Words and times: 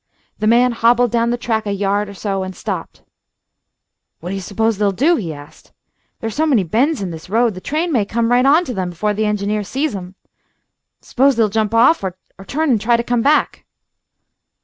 The 0.39 0.47
man 0.47 0.71
hobbled 0.71 1.11
down 1.11 1.29
the 1.29 1.37
track 1.37 1.67
a 1.67 1.71
yard 1.73 2.09
or 2.09 2.15
so 2.15 2.41
and 2.41 2.55
stopped. 2.55 3.03
"What 4.19 4.29
do 4.29 4.35
you 4.35 4.41
suppose 4.41 4.79
they'll 4.79 4.91
do?" 4.91 5.15
he 5.15 5.31
asked. 5.31 5.73
"There 6.19 6.27
are 6.27 6.31
so 6.31 6.47
many 6.47 6.63
bends 6.63 7.03
in 7.03 7.11
this 7.11 7.29
road, 7.29 7.53
the 7.53 7.61
train 7.61 7.91
may 7.91 8.03
come 8.03 8.31
right 8.31 8.43
on 8.47 8.65
to 8.65 8.75
'em 8.75 8.89
before 8.89 9.13
the 9.13 9.27
engineer 9.27 9.63
sees 9.63 9.95
'em. 9.95 10.15
S'pose 11.01 11.35
they'll 11.35 11.49
jump 11.49 11.75
off, 11.75 12.03
or 12.03 12.17
turn 12.47 12.71
and 12.71 12.81
try 12.81 12.97
to 12.97 13.03
come 13.03 13.21
back?" 13.21 13.67